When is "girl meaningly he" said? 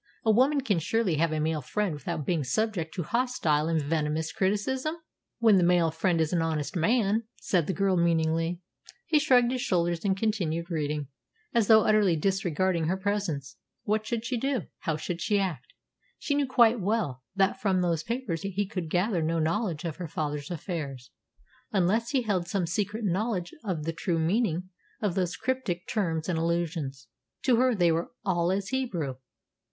7.73-9.19